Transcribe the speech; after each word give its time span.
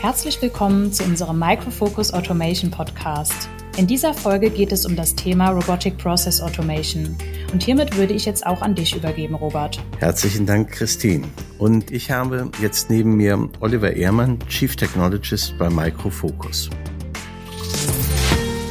Herzlich 0.00 0.40
willkommen 0.40 0.92
zu 0.92 1.02
unserem 1.02 1.40
Microfocus 1.40 2.14
Automation 2.14 2.70
Podcast. 2.70 3.48
In 3.76 3.88
dieser 3.88 4.14
Folge 4.14 4.48
geht 4.48 4.70
es 4.70 4.86
um 4.86 4.94
das 4.94 5.16
Thema 5.16 5.50
Robotic 5.50 5.98
Process 5.98 6.40
Automation. 6.40 7.18
Und 7.52 7.64
hiermit 7.64 7.96
würde 7.96 8.12
ich 8.12 8.24
jetzt 8.24 8.46
auch 8.46 8.62
an 8.62 8.76
dich 8.76 8.94
übergeben, 8.94 9.34
Robert. 9.34 9.82
Herzlichen 9.98 10.46
Dank, 10.46 10.70
Christine. 10.70 11.26
Und 11.58 11.90
ich 11.90 12.12
habe 12.12 12.48
jetzt 12.62 12.90
neben 12.90 13.16
mir 13.16 13.50
Oliver 13.58 13.92
Ehrmann, 13.92 14.38
Chief 14.46 14.76
Technologist 14.76 15.58
bei 15.58 15.68
Microfocus. 15.68 16.70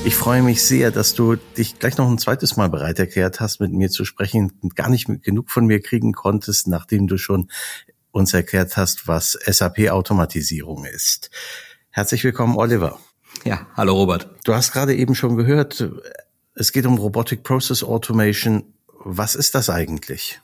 Ich 0.05 0.16
freue 0.16 0.41
mich 0.41 0.64
sehr, 0.64 0.91
dass 0.91 1.14
du 1.14 1.36
dich 1.57 1.78
gleich 1.78 1.97
noch 1.97 2.10
ein 2.10 2.19
zweites 2.19 2.55
Mal 2.55 2.69
bereit 2.69 3.00
erklärt 3.00 3.41
hast, 3.41 3.60
mit 3.60 3.74
mir 3.74 3.89
zu 3.89 4.05
sprechen 4.05 4.54
und 4.61 4.78
gar 4.78 4.89
nicht 4.89 5.07
genug 5.24 5.52
von 5.52 5.66
mir 5.66 5.82
kriegen 5.82 6.14
konntest, 6.14 6.69
nachdem 6.69 7.07
du 7.07 7.18
schon 7.18 7.50
uns 8.18 8.34
erklärt 8.34 8.76
hast, 8.78 9.07
was 9.07 9.38
SAP-Automatisierung 9.46 10.86
ist. 10.86 11.30
Herzlich 11.92 12.24
willkommen, 12.24 12.58
Oliver. 12.58 13.00
Ja, 13.46 13.68
hallo 13.75 13.94
Robert. 13.94 14.30
Du 14.44 14.54
hast 14.54 14.71
gerade 14.74 14.96
eben 14.96 15.16
schon 15.16 15.38
gehört, 15.38 15.88
es 16.56 16.72
geht 16.72 16.86
um 16.88 16.98
Robotic 16.98 17.44
Process 17.44 17.84
Automation. 17.84 18.74
Was 19.04 19.36
ist 19.36 19.54
das 19.56 19.70
eigentlich? 19.70 20.42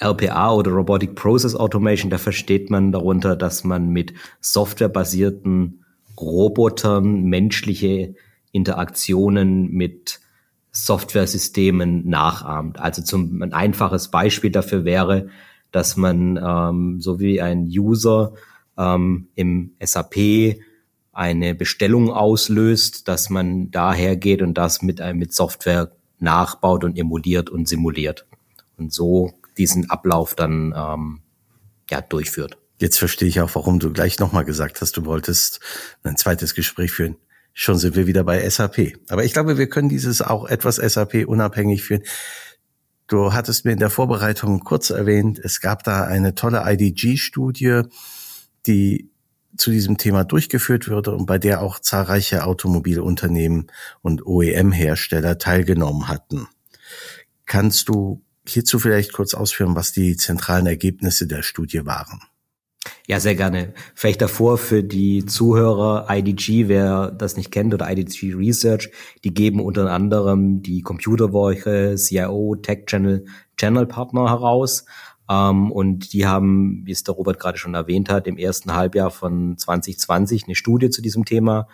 RPA 0.00 0.52
oder 0.52 0.72
Robotic 0.72 1.14
Process 1.14 1.54
Automation, 1.54 2.10
da 2.10 2.18
versteht 2.18 2.70
man 2.70 2.92
darunter, 2.92 3.36
dass 3.36 3.64
man 3.64 3.88
mit 3.88 4.14
softwarebasierten 4.40 5.84
Robotern 6.20 7.22
menschliche 7.22 8.14
Interaktionen 8.50 9.70
mit 9.70 10.20
Softwaresystemen 10.72 12.08
nachahmt. 12.08 12.78
Also 12.78 13.02
zum, 13.02 13.42
ein 13.42 13.52
einfaches 13.52 14.08
Beispiel 14.08 14.50
dafür 14.50 14.84
wäre, 14.84 15.28
dass 15.72 15.96
man 15.96 16.38
ähm, 16.42 17.00
so 17.00 17.20
wie 17.20 17.40
ein 17.40 17.64
User 17.64 18.34
ähm, 18.76 19.28
im 19.34 19.72
SAP 19.82 20.56
eine 21.12 21.54
Bestellung 21.54 22.10
auslöst, 22.10 23.08
dass 23.08 23.28
man 23.28 23.70
daher 23.70 24.16
geht 24.16 24.40
und 24.40 24.54
das 24.54 24.82
mit, 24.82 25.00
äh, 25.00 25.14
mit 25.14 25.34
Software 25.34 25.90
nachbaut 26.20 26.84
und 26.84 26.96
emuliert 26.96 27.50
und 27.50 27.68
simuliert 27.68 28.26
und 28.76 28.92
so 28.92 29.32
diesen 29.56 29.90
Ablauf 29.90 30.34
dann 30.34 30.72
ähm, 30.76 31.20
ja 31.90 32.00
durchführt. 32.00 32.58
Jetzt 32.80 32.98
verstehe 32.98 33.28
ich 33.28 33.40
auch, 33.40 33.54
warum 33.54 33.80
du 33.80 33.92
gleich 33.92 34.20
nochmal 34.20 34.44
gesagt 34.44 34.80
hast, 34.80 34.96
du 34.96 35.04
wolltest 35.04 35.60
ein 36.04 36.16
zweites 36.16 36.54
Gespräch 36.54 36.92
führen. 36.92 37.16
Schon 37.52 37.76
sind 37.76 37.96
wir 37.96 38.06
wieder 38.06 38.22
bei 38.22 38.48
SAP. 38.48 38.98
Aber 39.08 39.24
ich 39.24 39.32
glaube, 39.32 39.58
wir 39.58 39.68
können 39.68 39.88
dieses 39.88 40.22
auch 40.22 40.46
etwas 40.46 40.76
SAP 40.76 41.26
unabhängig 41.26 41.82
führen. 41.82 42.04
Du 43.08 43.32
hattest 43.32 43.64
mir 43.64 43.72
in 43.72 43.78
der 43.78 43.88
Vorbereitung 43.88 44.60
kurz 44.60 44.90
erwähnt, 44.90 45.40
es 45.42 45.60
gab 45.60 45.82
da 45.82 46.04
eine 46.04 46.34
tolle 46.34 46.62
IDG-Studie, 46.66 47.84
die 48.66 49.10
zu 49.56 49.70
diesem 49.70 49.96
Thema 49.96 50.24
durchgeführt 50.24 50.90
wurde 50.90 51.12
und 51.12 51.24
bei 51.24 51.38
der 51.38 51.62
auch 51.62 51.78
zahlreiche 51.78 52.44
Automobilunternehmen 52.44 53.72
und 54.02 54.26
OEM-Hersteller 54.26 55.38
teilgenommen 55.38 56.08
hatten. 56.08 56.48
Kannst 57.46 57.88
du 57.88 58.22
hierzu 58.46 58.78
vielleicht 58.78 59.14
kurz 59.14 59.32
ausführen, 59.32 59.74
was 59.74 59.92
die 59.92 60.16
zentralen 60.16 60.66
Ergebnisse 60.66 61.26
der 61.26 61.42
Studie 61.42 61.86
waren? 61.86 62.20
Ja, 63.10 63.20
sehr 63.20 63.36
gerne. 63.36 63.72
Vielleicht 63.94 64.20
davor 64.20 64.58
für 64.58 64.84
die 64.84 65.24
Zuhörer 65.24 66.08
IDG, 66.10 66.68
wer 66.68 67.10
das 67.10 67.38
nicht 67.38 67.50
kennt, 67.50 67.72
oder 67.72 67.90
IDG 67.90 68.34
Research, 68.34 68.90
die 69.24 69.32
geben 69.32 69.60
unter 69.60 69.90
anderem 69.90 70.60
die 70.60 70.82
Computerwoche, 70.82 71.94
CIO, 71.96 72.56
Tech 72.56 72.84
Channel, 72.84 73.24
Channel 73.56 73.86
Partner 73.86 74.28
heraus. 74.28 74.84
Ähm, 75.26 75.72
und 75.72 76.12
die 76.12 76.26
haben, 76.26 76.82
wie 76.84 76.92
es 76.92 77.02
der 77.02 77.14
Robert 77.14 77.40
gerade 77.40 77.56
schon 77.56 77.72
erwähnt 77.72 78.10
hat, 78.10 78.26
im 78.26 78.36
ersten 78.36 78.74
Halbjahr 78.74 79.10
von 79.10 79.56
2020 79.56 80.44
eine 80.44 80.54
Studie 80.54 80.90
zu 80.90 81.00
diesem 81.00 81.24
Thema 81.24 81.66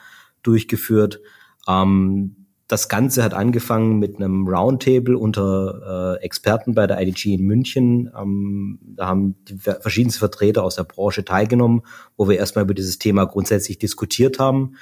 durchgeführt. 0.45 1.19
Ähm, 1.67 2.44
das 2.67 2.89
Ganze 2.89 3.23
hat 3.23 3.35
angefangen 3.35 3.99
mit 3.99 4.17
einem 4.17 4.49
Roundtable 4.49 5.19
unter 5.19 6.17
äh, 6.19 6.25
Experten 6.25 6.75
bei 6.75 6.87
der 6.87 7.01
IDG 7.01 7.35
in 7.35 7.43
München. 7.43 8.11
Ähm, 8.19 8.79
da 8.83 9.07
haben 9.07 9.37
die 9.45 9.59
verschiedenste 9.59 10.19
Vertreter 10.19 10.65
aus 10.65 10.77
der 10.77 10.85
Branche 10.85 11.25
teilgenommen, 11.25 11.83
wo 12.17 12.29
wir 12.29 12.39
erstmal 12.39 12.65
über 12.65 12.75
dieses 12.75 12.99
Thema 12.99 13.27
grundsätzlich 13.27 13.79
diskutiert 13.79 14.39
haben. 14.39 14.77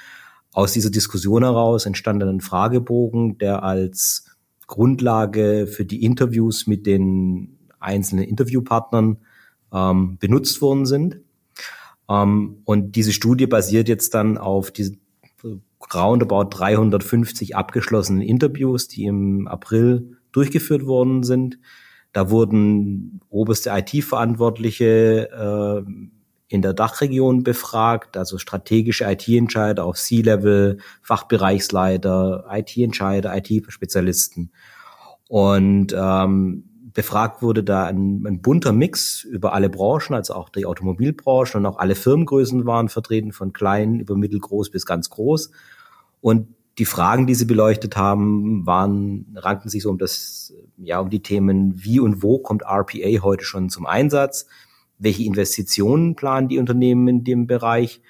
Aus 0.53 0.71
dieser 0.71 0.91
Diskussion 0.91 1.43
heraus 1.43 1.85
entstand 1.85 2.23
ein 2.23 2.39
Fragebogen, 2.39 3.37
der 3.37 3.63
als 3.63 4.27
Grundlage 4.67 5.67
für 5.67 5.83
die 5.83 6.03
Interviews 6.03 6.67
mit 6.67 6.85
den 6.85 7.57
einzelnen 7.79 8.23
Interviewpartnern 8.23 9.17
ähm, 9.73 10.17
benutzt 10.19 10.61
worden 10.61 10.85
sind. 10.85 11.19
Ähm, 12.09 12.61
und 12.63 12.95
diese 12.95 13.11
Studie 13.11 13.47
basiert 13.47 13.89
jetzt 13.89 14.13
dann 14.13 14.37
auf 14.37 14.71
diese 14.71 15.02
roundabout 15.93 16.45
350 16.49 17.55
abgeschlossenen 17.55 18.21
Interviews, 18.21 18.87
die 18.87 19.05
im 19.05 19.47
April 19.47 20.17
durchgeführt 20.31 20.85
worden 20.85 21.23
sind. 21.23 21.59
Da 22.11 22.29
wurden 22.29 23.21
oberste 23.29 23.71
IT-Verantwortliche 23.71 25.29
äh, 25.31 25.91
in 26.47 26.61
der 26.61 26.73
Dachregion 26.73 27.43
befragt, 27.43 28.15
also 28.15 28.37
strategische 28.37 29.05
IT-Entscheider 29.05 29.85
auf 29.85 29.97
C-Level, 29.97 30.77
Fachbereichsleiter, 31.01 32.45
IT-Entscheider, 32.51 33.35
IT-Spezialisten. 33.35 34.51
Und 35.27 35.95
ähm, 35.97 36.72
befragt 36.93 37.41
wurde 37.41 37.63
da 37.63 37.85
ein, 37.85 38.23
ein 38.25 38.41
bunter 38.41 38.71
Mix 38.71 39.23
über 39.23 39.53
alle 39.53 39.69
Branchen, 39.69 40.13
also 40.13 40.35
auch 40.35 40.49
die 40.49 40.65
Automobilbranche 40.65 41.57
und 41.57 41.65
auch 41.65 41.77
alle 41.77 41.95
Firmengrößen 41.95 42.65
waren 42.65 42.89
vertreten, 42.89 43.31
von 43.31 43.53
klein 43.53 43.99
über 43.99 44.15
mittelgroß 44.15 44.69
bis 44.69 44.85
ganz 44.85 45.09
groß. 45.09 45.51
Und 46.21 46.47
die 46.77 46.85
Fragen, 46.85 47.27
die 47.27 47.35
sie 47.35 47.45
beleuchtet 47.45 47.97
haben, 47.97 48.65
waren, 48.65 49.35
rankten 49.35 49.69
sich 49.69 49.83
so 49.83 49.89
um 49.89 49.97
das, 49.97 50.53
ja, 50.77 50.99
um 50.99 51.09
die 51.09 51.21
Themen, 51.21 51.83
wie 51.83 51.99
und 51.99 52.23
wo 52.23 52.39
kommt 52.39 52.63
RPA 52.63 53.21
heute 53.21 53.43
schon 53.43 53.69
zum 53.69 53.85
Einsatz? 53.85 54.47
Welche 54.97 55.23
Investitionen 55.23 56.15
planen 56.15 56.47
die 56.47 56.59
Unternehmen 56.59 57.07
in 57.07 57.23
dem 57.23 57.47
Bereich? 57.47 58.01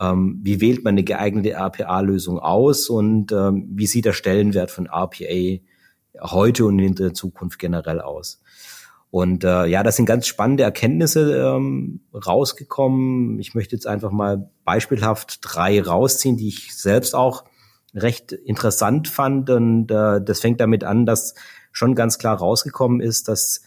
Ähm, 0.00 0.40
wie 0.42 0.60
wählt 0.60 0.84
man 0.84 0.92
eine 0.92 1.04
geeignete 1.04 1.52
RPA-Lösung 1.52 2.38
aus? 2.38 2.90
Und 2.90 3.32
ähm, 3.32 3.68
wie 3.70 3.86
sieht 3.86 4.04
der 4.04 4.12
Stellenwert 4.12 4.70
von 4.70 4.86
RPA 4.86 5.60
heute 6.20 6.66
und 6.66 6.78
in 6.78 6.94
der 6.94 7.14
Zukunft 7.14 7.58
generell 7.58 8.00
aus? 8.00 8.40
Und 9.10 9.44
äh, 9.44 9.66
ja, 9.66 9.82
das 9.82 9.96
sind 9.96 10.06
ganz 10.06 10.26
spannende 10.26 10.62
Erkenntnisse 10.62 11.36
ähm, 11.36 12.00
rausgekommen. 12.14 13.38
Ich 13.40 13.54
möchte 13.54 13.76
jetzt 13.76 13.86
einfach 13.86 14.10
mal 14.10 14.50
beispielhaft 14.64 15.40
drei 15.42 15.82
rausziehen, 15.82 16.38
die 16.38 16.48
ich 16.48 16.74
selbst 16.74 17.14
auch 17.14 17.44
recht 17.94 18.32
interessant 18.32 19.08
fand. 19.08 19.50
Und 19.50 19.90
äh, 19.90 20.22
das 20.22 20.40
fängt 20.40 20.60
damit 20.60 20.82
an, 20.82 21.04
dass 21.04 21.34
schon 21.72 21.94
ganz 21.94 22.16
klar 22.16 22.38
rausgekommen 22.38 23.00
ist, 23.00 23.28
dass 23.28 23.60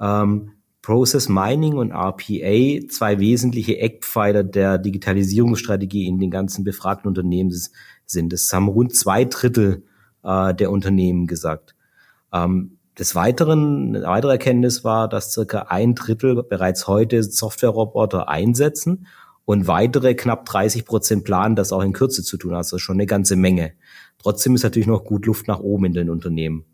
ähm, 0.00 0.52
Process 0.80 1.28
Mining 1.28 1.74
und 1.74 1.90
RPA 1.90 2.86
zwei 2.88 3.18
wesentliche 3.18 3.78
Eckpfeiler 3.78 4.44
der 4.44 4.78
Digitalisierungsstrategie 4.78 6.06
in 6.06 6.20
den 6.20 6.30
ganzen 6.30 6.62
befragten 6.62 7.08
Unternehmen 7.08 7.50
sind. 8.06 8.32
Das 8.32 8.52
haben 8.52 8.68
rund 8.68 8.94
zwei 8.94 9.24
Drittel 9.24 9.84
äh, 10.22 10.54
der 10.54 10.70
Unternehmen 10.70 11.26
gesagt. 11.26 11.74
Ähm, 12.34 12.78
des 12.98 13.14
Weiteren, 13.14 13.96
eine 13.96 14.06
weitere 14.06 14.32
Erkenntnis 14.32 14.84
war, 14.84 15.08
dass 15.08 15.32
circa 15.32 15.66
ein 15.68 15.94
Drittel 15.94 16.42
bereits 16.42 16.86
heute 16.86 17.22
Softwareroboter 17.22 18.28
einsetzen 18.28 19.06
und 19.44 19.66
weitere 19.66 20.14
knapp 20.14 20.46
30 20.46 20.84
Prozent 20.84 21.24
planen, 21.24 21.56
das 21.56 21.72
auch 21.72 21.82
in 21.82 21.92
Kürze 21.92 22.22
zu 22.22 22.36
tun. 22.36 22.54
Also 22.54 22.78
schon 22.78 22.96
eine 22.96 23.06
ganze 23.06 23.36
Menge. 23.36 23.72
Trotzdem 24.18 24.54
ist 24.54 24.62
natürlich 24.62 24.86
noch 24.86 25.04
gut 25.04 25.26
Luft 25.26 25.48
nach 25.48 25.60
oben 25.60 25.86
in 25.86 25.92
den 25.92 26.10
Unternehmen. 26.10 26.64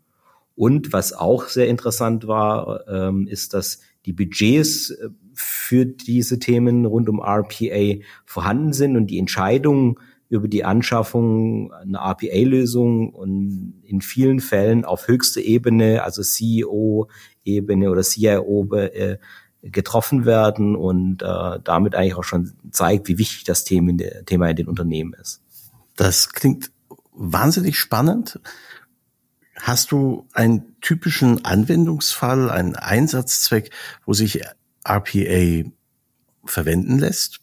Und 0.55 0.93
was 0.93 1.13
auch 1.13 1.47
sehr 1.47 1.67
interessant 1.67 2.27
war, 2.27 2.87
ähm, 2.87 3.27
ist, 3.27 3.53
dass 3.53 3.79
die 4.05 4.13
Budgets 4.13 4.91
äh, 4.91 5.09
für 5.33 5.85
diese 5.85 6.39
Themen 6.39 6.85
rund 6.85 7.09
um 7.09 7.19
RPA 7.19 8.03
vorhanden 8.25 8.73
sind 8.73 8.95
und 8.95 9.07
die 9.07 9.17
Entscheidungen 9.17 9.95
über 10.31 10.47
die 10.47 10.63
Anschaffung 10.63 11.73
einer 11.73 11.99
RPA-Lösung 11.99 13.09
und 13.09 13.81
in 13.83 13.99
vielen 13.99 14.39
Fällen 14.39 14.85
auf 14.85 15.09
höchster 15.09 15.41
Ebene, 15.41 16.03
also 16.03 16.23
CEO-Ebene 16.23 17.91
oder 17.91 18.01
CIO 18.01 18.65
äh, 18.75 19.17
getroffen 19.61 20.25
werden 20.25 20.77
und 20.77 21.21
äh, 21.21 21.59
damit 21.61 21.95
eigentlich 21.95 22.15
auch 22.15 22.23
schon 22.23 22.53
zeigt, 22.71 23.09
wie 23.09 23.17
wichtig 23.17 23.43
das 23.43 23.65
Thema 23.65 23.89
in, 23.89 23.97
der, 23.97 24.23
Thema 24.23 24.49
in 24.49 24.55
den 24.55 24.67
Unternehmen 24.69 25.13
ist. 25.19 25.41
Das 25.97 26.29
klingt 26.29 26.71
wahnsinnig 27.11 27.77
spannend. 27.77 28.39
Hast 29.59 29.91
du 29.91 30.27
einen 30.31 30.79
typischen 30.79 31.43
Anwendungsfall, 31.43 32.49
einen 32.49 32.77
Einsatzzweck, 32.77 33.69
wo 34.05 34.13
sich 34.13 34.41
RPA 34.87 35.69
verwenden 36.45 36.99
lässt? 36.99 37.41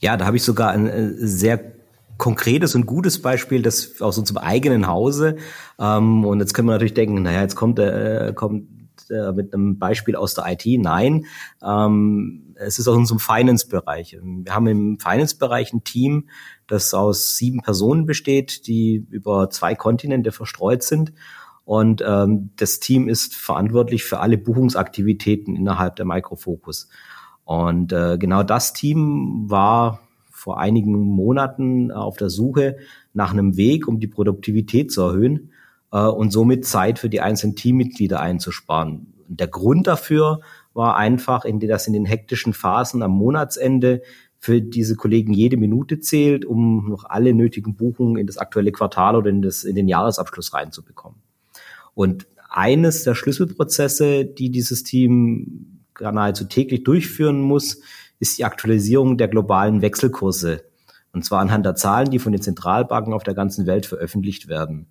Ja, 0.00 0.18
da 0.18 0.26
habe 0.26 0.36
ich 0.36 0.42
sogar 0.42 0.70
ein 0.72 0.86
äh, 0.86 1.14
sehr 1.16 1.75
konkretes 2.18 2.74
und 2.74 2.86
gutes 2.86 3.20
Beispiel, 3.20 3.62
das 3.62 4.00
aus 4.00 4.18
unserem 4.18 4.38
eigenen 4.38 4.86
Hause. 4.86 5.36
Ähm, 5.78 6.24
und 6.24 6.40
jetzt 6.40 6.54
können 6.54 6.68
wir 6.68 6.72
natürlich 6.72 6.94
denken, 6.94 7.22
naja, 7.22 7.42
jetzt 7.42 7.56
kommt, 7.56 7.78
äh, 7.78 8.32
kommt 8.34 8.70
mit, 8.70 9.10
äh, 9.10 9.32
mit 9.32 9.54
einem 9.54 9.78
Beispiel 9.78 10.16
aus 10.16 10.34
der 10.34 10.44
IT. 10.48 10.64
Nein, 10.80 11.26
ähm, 11.62 12.54
es 12.54 12.78
ist 12.78 12.88
aus 12.88 12.96
unserem 12.96 13.20
Finance-Bereich. 13.20 14.18
Wir 14.22 14.54
haben 14.54 14.66
im 14.66 14.98
Finance-Bereich 14.98 15.72
ein 15.72 15.84
Team, 15.84 16.28
das 16.66 16.94
aus 16.94 17.36
sieben 17.36 17.60
Personen 17.62 18.06
besteht, 18.06 18.66
die 18.66 19.06
über 19.10 19.50
zwei 19.50 19.74
Kontinente 19.74 20.32
verstreut 20.32 20.82
sind. 20.82 21.12
Und 21.64 22.02
ähm, 22.06 22.50
das 22.56 22.78
Team 22.78 23.08
ist 23.08 23.34
verantwortlich 23.34 24.04
für 24.04 24.20
alle 24.20 24.38
Buchungsaktivitäten 24.38 25.56
innerhalb 25.56 25.96
der 25.96 26.06
Microfocus. 26.06 26.88
Und 27.44 27.92
äh, 27.92 28.18
genau 28.18 28.42
das 28.42 28.72
Team 28.72 29.44
war 29.48 30.00
vor 30.46 30.60
einigen 30.60 30.92
Monaten 30.92 31.90
auf 31.90 32.18
der 32.18 32.30
Suche 32.30 32.76
nach 33.12 33.32
einem 33.32 33.56
Weg, 33.56 33.88
um 33.88 33.98
die 33.98 34.06
Produktivität 34.06 34.92
zu 34.92 35.02
erhöhen 35.02 35.50
äh, 35.90 35.98
und 35.98 36.30
somit 36.30 36.64
Zeit 36.64 37.00
für 37.00 37.08
die 37.08 37.20
einzelnen 37.20 37.56
Teammitglieder 37.56 38.20
einzusparen. 38.20 39.12
Der 39.26 39.48
Grund 39.48 39.88
dafür 39.88 40.38
war 40.72 40.96
einfach, 40.96 41.44
in 41.44 41.58
dass 41.58 41.88
in 41.88 41.94
den 41.94 42.04
hektischen 42.04 42.52
Phasen 42.52 43.02
am 43.02 43.10
Monatsende 43.10 44.02
für 44.38 44.60
diese 44.60 44.94
Kollegen 44.94 45.32
jede 45.32 45.56
Minute 45.56 45.98
zählt, 45.98 46.44
um 46.44 46.90
noch 46.90 47.02
alle 47.02 47.34
nötigen 47.34 47.74
Buchungen 47.74 48.16
in 48.16 48.28
das 48.28 48.38
aktuelle 48.38 48.70
Quartal 48.70 49.16
oder 49.16 49.30
in, 49.30 49.42
das, 49.42 49.64
in 49.64 49.74
den 49.74 49.88
Jahresabschluss 49.88 50.54
reinzubekommen. 50.54 51.18
Und 51.94 52.28
eines 52.50 53.02
der 53.02 53.16
Schlüsselprozesse, 53.16 54.24
die 54.24 54.50
dieses 54.50 54.84
Team 54.84 55.80
nahezu 55.98 56.44
täglich 56.44 56.84
durchführen 56.84 57.40
muss, 57.40 57.80
ist 58.18 58.38
die 58.38 58.44
Aktualisierung 58.44 59.18
der 59.18 59.28
globalen 59.28 59.82
Wechselkurse. 59.82 60.64
Und 61.12 61.24
zwar 61.24 61.40
anhand 61.40 61.64
der 61.64 61.74
Zahlen, 61.74 62.10
die 62.10 62.18
von 62.18 62.32
den 62.32 62.42
Zentralbanken 62.42 63.12
auf 63.12 63.22
der 63.22 63.34
ganzen 63.34 63.66
Welt 63.66 63.86
veröffentlicht 63.86 64.48
werden. 64.48 64.86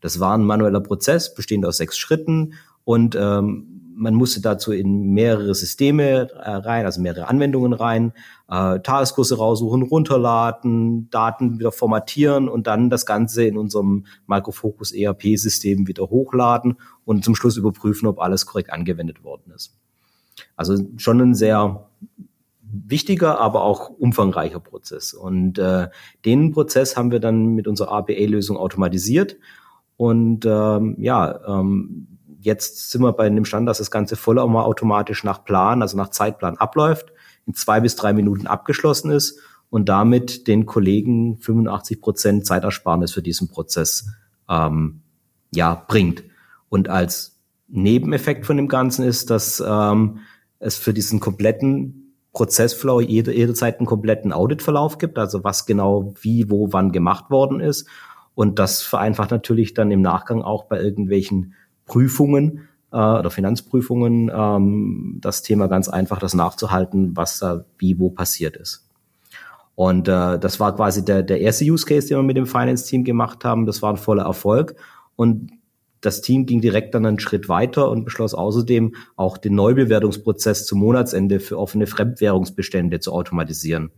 Das 0.00 0.20
war 0.20 0.36
ein 0.36 0.44
manueller 0.44 0.80
Prozess, 0.80 1.34
bestehend 1.34 1.66
aus 1.66 1.78
sechs 1.78 1.96
Schritten 1.98 2.54
und 2.84 3.16
ähm, 3.16 3.74
man 3.96 4.14
musste 4.14 4.40
dazu 4.40 4.72
in 4.72 5.12
mehrere 5.14 5.54
Systeme 5.54 6.28
äh, 6.32 6.50
rein, 6.50 6.84
also 6.84 7.00
mehrere 7.00 7.28
Anwendungen 7.28 7.72
rein, 7.72 8.12
äh, 8.48 8.80
Tageskurse 8.80 9.36
raussuchen, 9.36 9.82
runterladen, 9.82 11.08
Daten 11.10 11.58
wieder 11.58 11.72
formatieren 11.72 12.48
und 12.48 12.66
dann 12.66 12.90
das 12.90 13.06
Ganze 13.06 13.44
in 13.44 13.56
unserem 13.56 14.06
Microfocus 14.26 14.92
ERP-System 14.92 15.86
wieder 15.86 16.04
hochladen 16.10 16.76
und 17.04 17.24
zum 17.24 17.34
Schluss 17.34 17.56
überprüfen, 17.56 18.06
ob 18.08 18.18
alles 18.18 18.46
korrekt 18.46 18.72
angewendet 18.72 19.22
worden 19.22 19.52
ist. 19.54 19.76
Also 20.56 20.76
schon 20.96 21.20
ein 21.20 21.34
sehr 21.34 21.88
wichtiger, 22.86 23.40
aber 23.40 23.62
auch 23.62 23.90
umfangreicher 23.90 24.60
Prozess. 24.60 25.14
Und 25.14 25.58
äh, 25.58 25.88
den 26.24 26.52
Prozess 26.52 26.96
haben 26.96 27.10
wir 27.10 27.20
dann 27.20 27.54
mit 27.54 27.66
unserer 27.68 27.92
APA-Lösung 27.92 28.56
automatisiert. 28.56 29.36
Und 29.96 30.44
ähm, 30.46 30.96
ja, 30.98 31.40
ähm, 31.46 32.14
Jetzt 32.44 32.90
sind 32.90 33.00
wir 33.00 33.14
bei 33.14 33.30
dem 33.30 33.46
Stand, 33.46 33.66
dass 33.66 33.78
das 33.78 33.90
Ganze 33.90 34.16
voll 34.16 34.38
auch 34.38 34.48
mal 34.48 34.64
automatisch 34.64 35.24
nach 35.24 35.44
Plan, 35.44 35.80
also 35.80 35.96
nach 35.96 36.10
Zeitplan 36.10 36.58
abläuft, 36.58 37.10
in 37.46 37.54
zwei 37.54 37.80
bis 37.80 37.96
drei 37.96 38.12
Minuten 38.12 38.46
abgeschlossen 38.46 39.10
ist 39.10 39.40
und 39.70 39.88
damit 39.88 40.46
den 40.46 40.66
Kollegen 40.66 41.38
85 41.38 42.02
Prozent 42.02 42.46
Zeitersparnis 42.46 43.12
für 43.12 43.22
diesen 43.22 43.48
Prozess 43.48 44.10
ähm, 44.46 45.00
ja 45.54 45.86
bringt. 45.88 46.22
Und 46.68 46.90
als 46.90 47.40
Nebeneffekt 47.68 48.44
von 48.44 48.58
dem 48.58 48.68
Ganzen 48.68 49.06
ist, 49.06 49.30
dass 49.30 49.64
ähm, 49.66 50.18
es 50.58 50.76
für 50.76 50.92
diesen 50.92 51.20
kompletten 51.20 52.03
Prozessflow 52.34 53.00
jede, 53.00 53.34
jederzeit 53.34 53.78
einen 53.78 53.86
kompletten 53.86 54.32
Auditverlauf 54.32 54.98
gibt, 54.98 55.18
also 55.18 55.44
was 55.44 55.64
genau 55.64 56.12
wie, 56.20 56.50
wo, 56.50 56.72
wann 56.72 56.92
gemacht 56.92 57.30
worden 57.30 57.60
ist. 57.60 57.88
Und 58.34 58.58
das 58.58 58.82
vereinfacht 58.82 59.30
natürlich 59.30 59.72
dann 59.72 59.90
im 59.90 60.02
Nachgang 60.02 60.42
auch 60.42 60.64
bei 60.64 60.80
irgendwelchen 60.80 61.54
Prüfungen 61.86 62.68
äh, 62.92 62.96
oder 62.96 63.30
Finanzprüfungen 63.30 64.30
ähm, 64.34 65.18
das 65.20 65.42
Thema 65.42 65.68
ganz 65.68 65.88
einfach, 65.88 66.18
das 66.18 66.34
nachzuhalten, 66.34 67.16
was 67.16 67.38
da 67.38 67.64
wie 67.78 67.98
wo 67.98 68.10
passiert 68.10 68.56
ist. 68.56 68.88
Und 69.76 70.08
äh, 70.08 70.38
das 70.38 70.58
war 70.58 70.74
quasi 70.74 71.04
der, 71.04 71.22
der 71.22 71.40
erste 71.40 71.64
Use 71.64 71.86
Case, 71.86 72.08
den 72.08 72.18
wir 72.18 72.22
mit 72.22 72.36
dem 72.36 72.46
Finance-Team 72.46 73.04
gemacht 73.04 73.44
haben. 73.44 73.66
Das 73.66 73.80
war 73.80 73.90
ein 73.90 73.96
voller 73.96 74.24
Erfolg. 74.24 74.74
Und 75.16 75.52
das 76.04 76.20
Team 76.20 76.46
ging 76.46 76.60
direkt 76.60 76.94
dann 76.94 77.06
einen 77.06 77.18
Schritt 77.18 77.48
weiter 77.48 77.90
und 77.90 78.04
beschloss 78.04 78.34
außerdem 78.34 78.94
auch 79.16 79.38
den 79.38 79.54
Neubewertungsprozess 79.54 80.66
zum 80.66 80.80
Monatsende 80.80 81.40
für 81.40 81.58
offene 81.58 81.86
Fremdwährungsbestände 81.86 83.00
zu 83.00 83.12
automatisieren. 83.12 83.90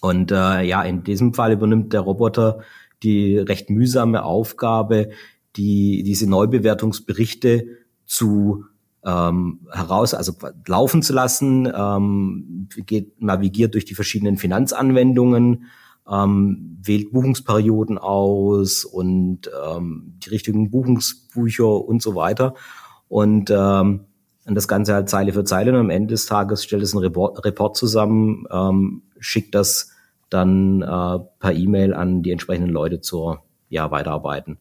Und 0.00 0.32
äh, 0.32 0.62
ja, 0.62 0.82
in 0.82 1.04
diesem 1.04 1.34
Fall 1.34 1.52
übernimmt 1.52 1.92
der 1.92 2.00
Roboter 2.00 2.60
die 3.02 3.38
recht 3.38 3.68
mühsame 3.70 4.24
Aufgabe, 4.24 5.10
die 5.56 6.02
diese 6.02 6.28
Neubewertungsberichte 6.28 7.66
zu 8.04 8.64
ähm, 9.04 9.66
heraus, 9.70 10.14
also 10.14 10.32
laufen 10.66 11.02
zu 11.02 11.12
lassen, 11.12 11.70
ähm, 11.74 12.68
geht, 12.86 13.20
navigiert 13.20 13.74
durch 13.74 13.84
die 13.84 13.94
verschiedenen 13.94 14.38
Finanzanwendungen, 14.38 15.66
ähm, 16.12 16.78
wählt 16.82 17.12
Buchungsperioden 17.12 17.98
aus 17.98 18.84
und 18.84 19.50
ähm, 19.66 20.18
die 20.24 20.30
richtigen 20.30 20.70
Buchungsbücher 20.70 21.66
und 21.66 22.02
so 22.02 22.14
weiter. 22.14 22.54
Und, 23.08 23.50
ähm, 23.50 24.06
und 24.46 24.54
das 24.54 24.68
Ganze 24.68 24.94
halt 24.94 25.08
Zeile 25.08 25.32
für 25.32 25.44
Zeile 25.44 25.72
und 25.72 25.78
am 25.78 25.90
Ende 25.90 26.08
des 26.14 26.26
Tages 26.26 26.64
stellt 26.64 26.82
es 26.82 26.94
einen 26.94 27.04
Report, 27.04 27.44
Report 27.44 27.76
zusammen, 27.76 28.46
ähm, 28.50 29.02
schickt 29.18 29.54
das 29.54 29.90
dann 30.28 30.82
äh, 30.82 31.18
per 31.38 31.52
E-Mail 31.52 31.94
an 31.94 32.22
die 32.22 32.32
entsprechenden 32.32 32.70
Leute 32.70 33.00
zur 33.00 33.42
ja, 33.68 33.90
Weiterarbeiten. 33.90 34.58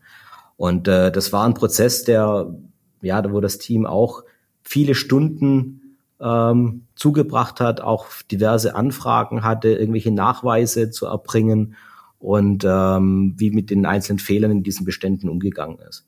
Und 0.58 0.88
äh, 0.88 1.12
das 1.12 1.34
war 1.34 1.46
ein 1.46 1.54
Prozess, 1.54 2.04
der, 2.04 2.54
ja, 3.02 3.32
wo 3.32 3.40
das 3.42 3.58
Team 3.58 3.86
auch 3.86 4.24
viele 4.62 4.96
Stunden 4.96 5.81
ähm, 6.22 6.84
zugebracht 6.96 7.60
hat, 7.60 7.82
auch 7.82 8.08
diverse 8.32 8.76
Anfragen 8.76 9.44
hatte, 9.44 9.70
irgendwelche 9.70 10.12
Nachweise 10.12 10.92
zu 10.92 11.08
erbringen 11.08 11.76
und 12.20 12.64
ähm, 12.68 13.34
wie 13.38 13.52
mit 13.52 13.70
den 13.70 13.86
einzelnen 13.86 14.20
Fehlern 14.20 14.52
in 14.52 14.64
diesen 14.64 14.86
Beständen 14.86 15.30
umgegangen 15.30 15.80
ist. 15.88 16.08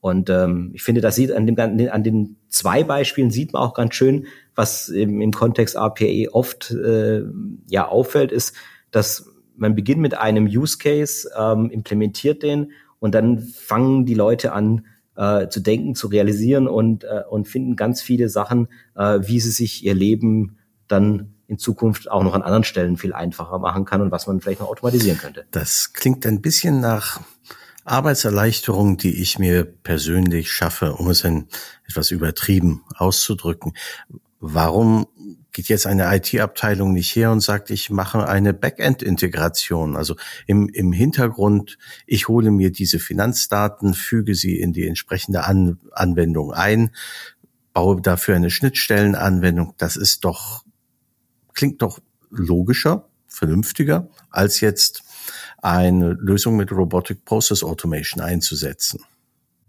Und 0.00 0.30
ähm, 0.30 0.70
ich 0.72 0.82
finde, 0.82 1.00
das 1.00 1.16
sieht 1.16 1.32
an, 1.32 1.46
dem, 1.46 1.58
an 1.58 2.04
den 2.04 2.36
zwei 2.48 2.84
Beispielen 2.84 3.30
sieht 3.30 3.52
man 3.52 3.62
auch 3.62 3.74
ganz 3.74 3.94
schön, 3.94 4.26
was 4.54 4.88
im, 4.88 5.20
im 5.20 5.32
Kontext 5.32 5.76
APE 5.76 6.28
oft 6.32 6.70
äh, 6.70 7.22
ja 7.68 7.88
auffällt, 7.88 8.30
ist, 8.30 8.54
dass 8.90 9.30
man 9.56 9.74
beginnt 9.74 10.00
mit 10.00 10.16
einem 10.16 10.46
Use 10.46 10.78
Case, 10.78 11.28
ähm, 11.36 11.70
implementiert 11.70 12.42
den 12.42 12.72
und 12.98 13.14
dann 13.14 13.38
fangen 13.38 14.04
die 14.04 14.14
Leute 14.14 14.52
an 14.52 14.86
äh, 15.16 15.48
zu 15.48 15.60
denken, 15.60 15.94
zu 15.94 16.08
realisieren 16.08 16.68
und, 16.68 17.04
äh, 17.04 17.22
und 17.28 17.48
finden 17.48 17.76
ganz 17.76 18.02
viele 18.02 18.28
Sachen, 18.28 18.68
äh, 18.94 19.20
wie 19.22 19.40
sie 19.40 19.50
sich 19.50 19.84
ihr 19.84 19.94
Leben 19.94 20.58
dann 20.88 21.34
in 21.48 21.58
Zukunft 21.58 22.10
auch 22.10 22.22
noch 22.22 22.34
an 22.34 22.42
anderen 22.42 22.64
Stellen 22.64 22.96
viel 22.96 23.12
einfacher 23.12 23.58
machen 23.58 23.84
kann 23.84 24.00
und 24.00 24.10
was 24.10 24.26
man 24.26 24.40
vielleicht 24.40 24.60
noch 24.60 24.68
automatisieren 24.68 25.18
könnte. 25.18 25.46
Das 25.50 25.92
klingt 25.92 26.26
ein 26.26 26.40
bisschen 26.40 26.80
nach 26.80 27.20
Arbeitserleichterung, 27.84 28.96
die 28.96 29.22
ich 29.22 29.38
mir 29.38 29.64
persönlich 29.64 30.50
schaffe, 30.50 30.94
um 30.94 31.08
es 31.08 31.24
ein 31.24 31.46
etwas 31.88 32.10
übertrieben 32.10 32.82
auszudrücken. 32.96 33.74
Warum 34.40 35.06
geht 35.56 35.68
jetzt 35.68 35.86
eine 35.86 36.14
IT-Abteilung 36.14 36.92
nicht 36.92 37.16
her 37.16 37.32
und 37.32 37.40
sagt, 37.40 37.70
ich 37.70 37.88
mache 37.88 38.28
eine 38.28 38.52
Backend-Integration. 38.52 39.96
Also 39.96 40.14
im, 40.46 40.68
im 40.68 40.92
Hintergrund, 40.92 41.78
ich 42.06 42.28
hole 42.28 42.50
mir 42.50 42.70
diese 42.70 42.98
Finanzdaten, 42.98 43.94
füge 43.94 44.34
sie 44.34 44.60
in 44.60 44.74
die 44.74 44.86
entsprechende 44.86 45.44
An 45.44 45.78
Anwendung 45.92 46.52
ein, 46.52 46.90
baue 47.72 48.02
dafür 48.02 48.36
eine 48.36 48.50
Schnittstellenanwendung. 48.50 49.72
Das 49.78 49.96
ist 49.96 50.26
doch, 50.26 50.62
klingt 51.54 51.80
doch 51.80 52.00
logischer, 52.28 53.08
vernünftiger, 53.26 54.10
als 54.28 54.60
jetzt 54.60 55.04
eine 55.62 56.12
Lösung 56.12 56.56
mit 56.56 56.70
Robotic 56.70 57.24
Process 57.24 57.62
Automation 57.62 58.22
einzusetzen. 58.22 59.00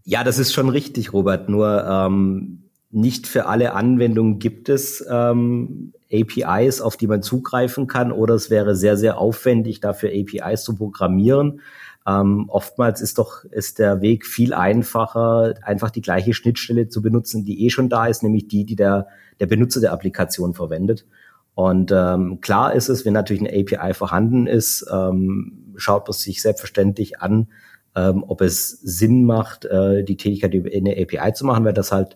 Ja, 0.03 0.25
das 0.25 0.38
ist 0.38 0.51
schon 0.51 0.67
richtig, 0.67 1.13
Robert. 1.13 1.48
Nur 1.48 1.86
ähm, 1.86 2.67
nicht 2.89 3.27
für 3.27 3.48
alle 3.48 3.74
Anwendungen 3.74 4.39
gibt 4.39 4.70
es 4.70 5.06
ähm, 5.10 5.94
APIs, 6.12 6.79
auf 6.82 6.96
die 6.96 7.08
man 7.08 7.22
zugreifen 7.22 7.88
kann, 7.88 8.12
oder 8.12 8.36
es 8.36 8.50
wäre 8.50 8.75
sehr, 8.75 8.96
sehr 8.98 9.17
aufwendig, 9.17 9.82
dafür 9.82 10.10
APIs 10.10 10.63
zu 10.63 10.75
programmieren. 10.75 11.62
Ähm, 12.08 12.46
oftmals 12.48 13.01
ist 13.01 13.17
doch 13.17 13.44
ist 13.44 13.79
der 13.79 14.00
Weg 14.00 14.25
viel 14.25 14.53
einfacher, 14.53 15.56
einfach 15.63 15.89
die 15.89 16.01
gleiche 16.01 16.34
Schnittstelle 16.34 16.88
zu 16.88 17.01
benutzen, 17.01 17.44
die 17.44 17.65
eh 17.65 17.70
schon 17.70 17.89
da 17.89 18.08
ist, 18.08 18.24
nämlich 18.24 18.48
die, 18.48 18.63
die 18.63 18.77
der, 18.77 19.08
der 19.41 19.48
Benutzer 19.48 19.82
der 19.82 19.91
Applikation 19.91 20.53
verwendet. 20.53 21.06
Und 21.53 21.91
ähm, 21.91 22.39
klar 22.39 22.74
ist 22.74 22.88
es, 22.88 23.03
wenn 23.03 23.13
natürlich 23.13 23.41
eine 23.41 23.60
API 23.60 23.94
vorhanden 23.94 24.48
ist, 24.48 24.86
ähm, 24.89 25.74
schaut 25.75 26.08
man 26.08 26.13
sich 26.13 26.41
selbstverständlich 26.41 27.20
an, 27.20 27.48
ähm, 27.96 28.24
ob 28.25 28.41
es 28.41 28.70
Sinn 28.70 29.25
macht, 29.25 29.65
äh, 29.65 30.03
die 30.03 30.15
Tätigkeit 30.17 30.53
über 30.53 30.70
eine 30.74 30.91
API 30.91 31.34
zu 31.34 31.46
machen, 31.46 31.65
weil 31.65 31.74
das 31.74 31.91
halt 31.91 32.15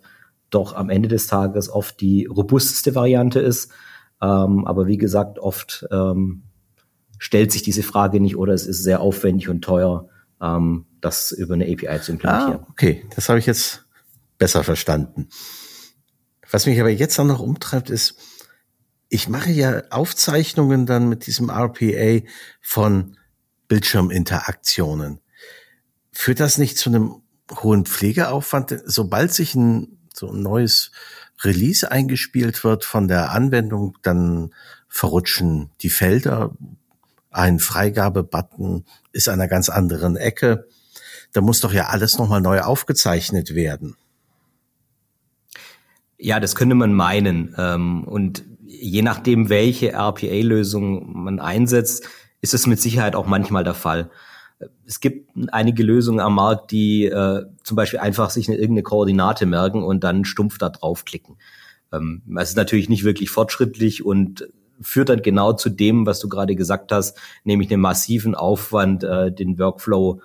doch 0.51 0.73
am 0.73 0.89
Ende 0.89 1.09
des 1.09 1.27
Tages 1.27 1.69
oft 1.69 1.99
die 1.99 2.25
robusteste 2.25 2.93
Variante 2.93 3.39
ist. 3.39 3.71
Ähm, 4.21 4.65
aber 4.67 4.85
wie 4.85 4.97
gesagt, 4.97 5.39
oft 5.39 5.87
ähm, 5.91 6.43
stellt 7.17 7.51
sich 7.51 7.63
diese 7.63 7.83
Frage 7.83 8.19
nicht 8.19 8.35
oder 8.35 8.53
es 8.53 8.67
ist 8.67 8.83
sehr 8.83 8.99
aufwendig 8.99 9.49
und 9.49 9.61
teuer, 9.61 10.09
ähm, 10.41 10.85
das 11.01 11.31
über 11.31 11.55
eine 11.55 11.65
API 11.65 12.01
zu 12.01 12.11
implementieren. 12.11 12.61
Ah, 12.61 12.67
okay, 12.69 13.05
das 13.15 13.29
habe 13.29 13.39
ich 13.39 13.45
jetzt 13.45 13.85
besser 14.37 14.63
verstanden. 14.63 15.29
Was 16.49 16.65
mich 16.65 16.79
aber 16.79 16.89
jetzt 16.89 17.17
auch 17.19 17.25
noch 17.25 17.39
umtreibt, 17.39 17.89
ist, 17.89 18.15
ich 19.07 19.29
mache 19.29 19.51
ja 19.51 19.83
Aufzeichnungen 19.89 20.85
dann 20.85 21.09
mit 21.09 21.25
diesem 21.27 21.49
RPA 21.49 22.25
von 22.61 23.17
Bildschirminteraktionen. 23.67 25.21
Führt 26.11 26.39
das 26.39 26.57
nicht 26.57 26.77
zu 26.77 26.89
einem 26.89 27.21
hohen 27.53 27.85
Pflegeaufwand, 27.85 28.81
sobald 28.85 29.33
sich 29.33 29.55
ein 29.55 30.00
so 30.13 30.31
ein 30.31 30.41
neues 30.41 30.91
Release 31.43 31.89
eingespielt 31.89 32.63
wird 32.63 32.85
von 32.85 33.07
der 33.07 33.31
Anwendung, 33.31 33.97
dann 34.01 34.53
verrutschen 34.87 35.71
die 35.81 35.89
Felder. 35.89 36.51
Ein 37.31 37.59
Freigabebutton 37.59 38.85
ist 39.13 39.29
an 39.29 39.35
einer 39.35 39.47
ganz 39.47 39.69
anderen 39.69 40.17
Ecke. 40.17 40.67
Da 41.31 41.41
muss 41.41 41.61
doch 41.61 41.73
ja 41.73 41.87
alles 41.87 42.17
nochmal 42.17 42.41
neu 42.41 42.61
aufgezeichnet 42.61 43.55
werden. 43.55 43.95
Ja, 46.17 46.39
das 46.39 46.55
könnte 46.55 46.75
man 46.75 46.93
meinen. 46.93 47.55
Ähm, 47.57 48.03
und 48.03 48.43
je 48.67 49.01
nachdem, 49.01 49.49
welche 49.49 49.93
RPA-Lösung 49.93 51.23
man 51.23 51.39
einsetzt, 51.39 52.07
ist 52.41 52.53
es 52.53 52.67
mit 52.67 52.79
Sicherheit 52.79 53.15
auch 53.15 53.25
manchmal 53.25 53.63
der 53.63 53.73
Fall. 53.73 54.11
Es 54.85 54.99
gibt 54.99 55.31
einige 55.51 55.83
Lösungen 55.83 56.19
am 56.19 56.35
Markt, 56.35 56.71
die 56.71 57.05
äh, 57.05 57.45
zum 57.63 57.75
Beispiel 57.75 57.99
einfach 57.99 58.29
sich 58.29 58.47
eine, 58.47 58.57
irgendeine 58.57 58.83
Koordinate 58.83 59.45
merken 59.45 59.83
und 59.83 60.03
dann 60.03 60.25
stumpf 60.25 60.57
da 60.57 60.69
draufklicken. 60.69 61.37
Ähm, 61.91 62.21
das 62.27 62.49
ist 62.49 62.57
natürlich 62.57 62.89
nicht 62.89 63.03
wirklich 63.03 63.29
fortschrittlich 63.29 64.05
und 64.05 64.47
führt 64.81 65.09
dann 65.09 65.21
genau 65.21 65.53
zu 65.53 65.69
dem, 65.69 66.05
was 66.05 66.19
du 66.19 66.27
gerade 66.27 66.55
gesagt 66.55 66.91
hast, 66.91 67.17
nämlich 67.43 67.71
einen 67.71 67.81
massiven 67.81 68.35
Aufwand, 68.35 69.03
äh, 69.03 69.31
den 69.31 69.59
Workflow 69.59 70.21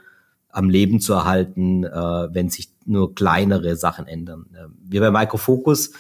am 0.48 0.70
Leben 0.70 1.00
zu 1.00 1.12
erhalten, 1.12 1.84
äh, 1.84 1.90
wenn 1.90 2.48
sich 2.48 2.70
nur 2.86 3.14
kleinere 3.14 3.76
Sachen 3.76 4.06
ändern. 4.06 4.46
Äh, 4.54 4.68
wir 4.82 5.00
bei 5.00 5.10
Microfocus 5.10 5.92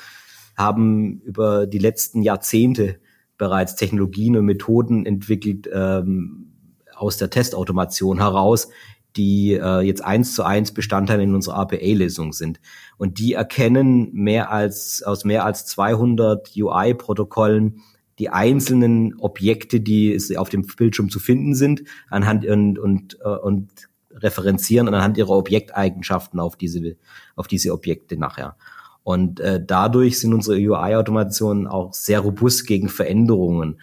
haben 0.56 1.20
über 1.20 1.66
die 1.66 1.78
letzten 1.78 2.22
Jahrzehnte 2.22 2.98
bereits 3.36 3.76
Technologien 3.76 4.36
und 4.36 4.46
Methoden 4.46 5.04
entwickelt 5.04 5.68
ähm, 5.70 6.52
aus 6.96 7.16
der 7.16 7.30
Testautomation 7.30 8.18
heraus, 8.18 8.68
die 9.16 9.54
äh, 9.54 9.80
jetzt 9.80 10.04
eins 10.04 10.34
zu 10.34 10.42
eins 10.42 10.72
Bestandteil 10.72 11.20
in 11.20 11.34
unserer 11.34 11.56
APA-Lösung 11.56 12.32
sind. 12.32 12.60
Und 12.98 13.18
die 13.18 13.32
erkennen 13.32 14.12
mehr 14.12 14.50
als 14.50 15.02
aus 15.02 15.24
mehr 15.24 15.44
als 15.44 15.66
200 15.66 16.52
UI-Protokollen 16.56 17.82
die 18.18 18.30
einzelnen 18.30 19.18
Objekte, 19.18 19.80
die 19.80 20.18
auf 20.36 20.48
dem 20.48 20.66
Bildschirm 20.66 21.10
zu 21.10 21.18
finden 21.18 21.54
sind, 21.54 21.82
anhand 22.08 22.46
und, 22.46 22.78
und, 22.78 23.18
äh, 23.22 23.28
und 23.28 23.68
referenzieren 24.12 24.88
anhand 24.88 25.18
ihrer 25.18 25.36
Objekteigenschaften 25.36 26.40
auf 26.40 26.56
diese, 26.56 26.96
auf 27.34 27.46
diese 27.46 27.72
Objekte 27.72 28.16
nachher. 28.16 28.56
Und 29.02 29.38
äh, 29.40 29.62
dadurch 29.64 30.18
sind 30.18 30.34
unsere 30.34 30.56
UI-Automationen 30.56 31.66
auch 31.66 31.92
sehr 31.92 32.20
robust 32.20 32.66
gegen 32.66 32.88
Veränderungen. 32.88 33.80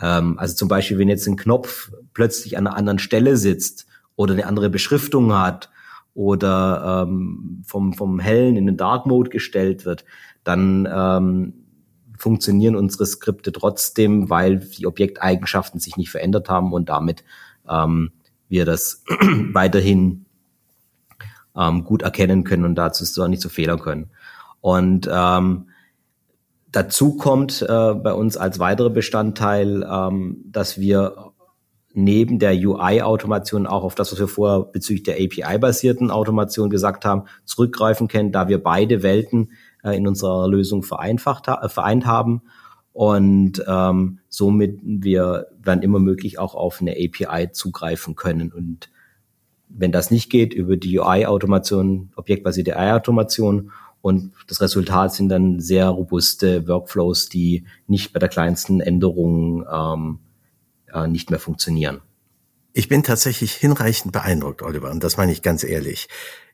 Ähm, 0.00 0.38
also 0.38 0.54
zum 0.54 0.68
Beispiel, 0.68 0.98
wenn 0.98 1.08
jetzt 1.08 1.26
ein 1.26 1.36
Knopf 1.36 1.92
plötzlich 2.12 2.56
an 2.56 2.66
einer 2.66 2.76
anderen 2.76 2.98
Stelle 2.98 3.36
sitzt 3.36 3.86
oder 4.16 4.34
eine 4.34 4.46
andere 4.46 4.70
Beschriftung 4.70 5.34
hat 5.34 5.70
oder 6.14 7.06
ähm, 7.08 7.62
vom, 7.66 7.92
vom 7.94 8.20
hellen 8.20 8.56
in 8.56 8.66
den 8.66 8.76
Dark 8.76 9.06
Mode 9.06 9.30
gestellt 9.30 9.84
wird, 9.84 10.04
dann 10.44 10.88
ähm, 10.92 11.54
funktionieren 12.18 12.76
unsere 12.76 13.06
Skripte 13.06 13.52
trotzdem, 13.52 14.30
weil 14.30 14.58
die 14.58 14.86
Objekteigenschaften 14.86 15.80
sich 15.80 15.96
nicht 15.96 16.10
verändert 16.10 16.48
haben 16.48 16.72
und 16.72 16.88
damit 16.88 17.24
ähm, 17.68 18.12
wir 18.48 18.64
das 18.64 19.02
weiterhin 19.52 20.24
ähm, 21.56 21.84
gut 21.84 22.02
erkennen 22.02 22.44
können 22.44 22.64
und 22.64 22.76
dazu 22.76 23.26
nicht 23.28 23.42
zu 23.42 23.48
Fehlern 23.48 23.80
können. 23.80 24.10
Und 24.60 25.08
ähm, 25.12 25.66
dazu 26.74 27.16
kommt 27.16 27.62
äh, 27.62 27.94
bei 27.94 28.12
uns 28.12 28.36
als 28.36 28.58
weiterer 28.58 28.90
Bestandteil, 28.90 29.86
ähm, 29.88 30.44
dass 30.46 30.78
wir 30.78 31.32
neben 31.92 32.40
der 32.40 32.54
UI-Automation 32.54 33.66
auch 33.66 33.84
auf 33.84 33.94
das, 33.94 34.10
was 34.10 34.18
wir 34.18 34.26
vorher 34.26 34.64
bezüglich 34.64 35.04
der 35.04 35.14
API-basierten 35.14 36.10
Automation 36.10 36.68
gesagt 36.68 37.04
haben, 37.04 37.24
zurückgreifen 37.44 38.08
können, 38.08 38.32
da 38.32 38.48
wir 38.48 38.62
beide 38.62 39.02
Welten 39.04 39.52
äh, 39.84 39.96
in 39.96 40.08
unserer 40.08 40.48
Lösung 40.48 40.82
vereinfacht, 40.82 41.46
äh, 41.46 41.68
vereint 41.68 42.04
haben 42.04 42.42
und 42.92 43.64
ähm, 43.66 44.18
somit 44.28 44.80
wir 44.82 45.46
dann 45.62 45.82
immer 45.82 46.00
möglich 46.00 46.38
auch 46.38 46.54
auf 46.54 46.80
eine 46.80 46.92
API 46.92 47.52
zugreifen 47.52 48.16
können. 48.16 48.52
Und 48.52 48.90
wenn 49.68 49.92
das 49.92 50.10
nicht 50.10 50.30
geht, 50.30 50.52
über 50.54 50.76
die 50.76 50.98
UI-Automation, 50.98 52.12
objektbasierte 52.16 52.76
AI-Automation 52.76 53.70
und 54.04 54.32
das 54.48 54.60
Resultat 54.60 55.14
sind 55.14 55.30
dann 55.30 55.60
sehr 55.60 55.88
robuste 55.88 56.68
Workflows, 56.68 57.30
die 57.30 57.64
nicht 57.86 58.12
bei 58.12 58.18
der 58.18 58.28
kleinsten 58.28 58.82
Änderung 58.82 59.64
ähm, 59.66 60.18
äh, 60.92 61.08
nicht 61.08 61.30
mehr 61.30 61.40
funktionieren. 61.40 62.02
Ich 62.74 62.88
bin 62.88 63.02
tatsächlich 63.02 63.54
hinreichend 63.54 64.12
beeindruckt, 64.12 64.60
Oliver, 64.60 64.90
und 64.90 65.02
das 65.02 65.16
meine 65.16 65.32
ich 65.32 65.40
ganz 65.40 65.64
ehrlich. 65.64 66.08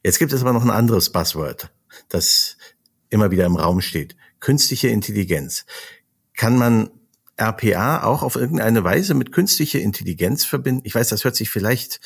Jetzt 0.04 0.20
gibt 0.20 0.32
es 0.32 0.42
aber 0.42 0.52
noch 0.52 0.62
ein 0.62 0.70
anderes 0.70 1.10
Buzzword, 1.10 1.72
das 2.08 2.56
immer 3.08 3.32
wieder 3.32 3.46
im 3.46 3.56
Raum 3.56 3.80
steht. 3.80 4.14
Künstliche 4.38 4.86
Intelligenz. 4.86 5.66
Kann 6.34 6.56
man 6.56 6.88
RPA 7.36 8.04
auch 8.04 8.22
auf 8.22 8.36
irgendeine 8.36 8.84
Weise 8.84 9.14
mit 9.14 9.32
künstlicher 9.32 9.80
Intelligenz 9.80 10.44
verbinden? 10.44 10.82
Ich 10.84 10.94
weiß, 10.94 11.08
das 11.08 11.24
hört 11.24 11.34
sich 11.34 11.50
vielleicht 11.50 11.98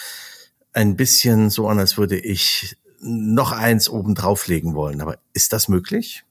ein 0.73 0.97
bisschen 0.97 1.51
so 1.51 1.69
an, 1.69 1.79
als 1.79 1.99
würde 1.99 2.19
ich 2.19 2.79
noch 3.05 3.53
eins 3.53 3.89
oben 3.89 4.15
drauflegen 4.15 4.75
wollen. 4.75 5.01
Aber 5.01 5.19
ist 5.33 5.53
das 5.53 5.69
möglich? 5.69 6.25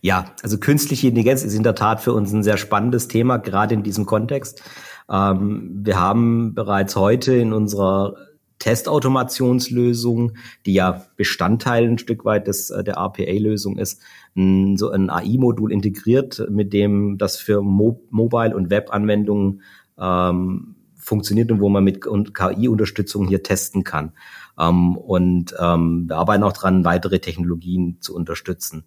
Ja, 0.00 0.26
also 0.42 0.58
künstliche 0.58 1.08
Intelligenz 1.08 1.42
ist 1.42 1.54
in 1.54 1.62
der 1.62 1.74
Tat 1.74 2.00
für 2.00 2.12
uns 2.12 2.32
ein 2.32 2.42
sehr 2.42 2.56
spannendes 2.56 3.08
Thema, 3.08 3.38
gerade 3.38 3.74
in 3.74 3.82
diesem 3.82 4.06
Kontext. 4.06 4.62
Ähm, 5.10 5.80
wir 5.82 5.98
haben 5.98 6.54
bereits 6.54 6.96
heute 6.96 7.34
in 7.34 7.52
unserer 7.52 8.16
Testautomationslösung, 8.58 10.32
die 10.64 10.74
ja 10.74 11.04
Bestandteil 11.16 11.84
ein 11.84 11.98
Stück 11.98 12.24
weit 12.24 12.46
des, 12.46 12.70
äh, 12.70 12.84
der 12.84 12.94
RPA-Lösung 12.96 13.78
ist, 13.78 14.00
ein, 14.36 14.76
so 14.76 14.90
ein 14.90 15.10
AI-Modul 15.10 15.72
integriert, 15.72 16.46
mit 16.48 16.72
dem 16.72 17.18
das 17.18 17.36
für 17.36 17.62
Mo 17.62 18.00
Mobile- 18.10 18.56
und 18.56 18.70
Web-Anwendungen 18.70 19.62
ähm, 19.98 20.76
funktioniert 20.96 21.50
und 21.52 21.60
wo 21.60 21.68
man 21.68 21.84
mit 21.84 22.00
KI-Unterstützung 22.02 23.28
hier 23.28 23.42
testen 23.42 23.84
kann. 23.84 24.12
Ähm, 24.58 24.96
und 24.96 25.54
ähm, 25.58 26.04
wir 26.08 26.16
arbeiten 26.16 26.42
auch 26.42 26.52
dran, 26.52 26.84
weitere 26.84 27.18
Technologien 27.18 27.98
zu 28.00 28.14
unterstützen. 28.14 28.84